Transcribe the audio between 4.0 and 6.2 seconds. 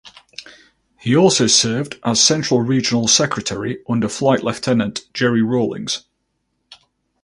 Flight Lieutenant Jerry Rawlings.